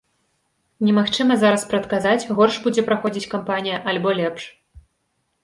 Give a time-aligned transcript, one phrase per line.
[0.87, 4.43] Немагчыма зараз прадказаць, горш будзе праходзіць кампанія альбо лепш.